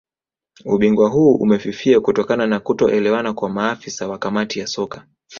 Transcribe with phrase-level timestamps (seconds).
[0.65, 5.05] Ubingwa huu umefifia kutokana na kutoelewana kwa maafisa wa Kamati ya Soka